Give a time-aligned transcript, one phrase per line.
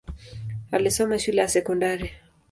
[0.71, 2.11] Alisoma shule ya sekondari.